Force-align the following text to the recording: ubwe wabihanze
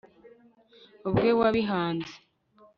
ubwe 1.07 1.29
wabihanze 1.39 2.13